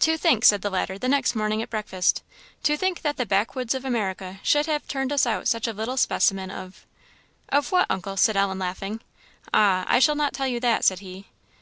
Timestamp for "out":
5.24-5.48